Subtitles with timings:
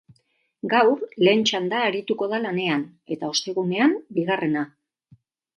[0.71, 4.65] Gaur, lehen txanda arituko da lanean, eta ostegunean, bigarrena.